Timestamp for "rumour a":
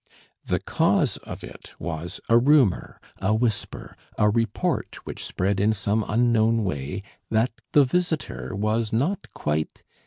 2.39-3.35